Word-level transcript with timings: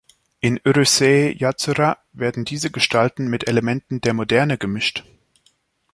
In 0.39 0.59
"Urusei 0.65 1.31
Yatsura" 1.37 1.99
werden 2.11 2.43
diese 2.43 2.71
Gestalten 2.71 3.27
mit 3.29 3.47
Elementen 3.47 4.01
der 4.01 4.15
moderne 4.15 4.57
gemischt. 4.57 5.03